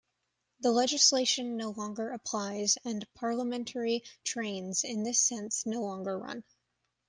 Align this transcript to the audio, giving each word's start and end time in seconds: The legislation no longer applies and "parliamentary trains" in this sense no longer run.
The 0.61 0.71
legislation 0.71 1.57
no 1.57 1.69
longer 1.69 2.09
applies 2.09 2.75
and 2.83 3.07
"parliamentary 3.13 4.03
trains" 4.23 4.83
in 4.83 5.03
this 5.03 5.19
sense 5.19 5.63
no 5.67 5.83
longer 5.83 6.17
run. 6.17 6.43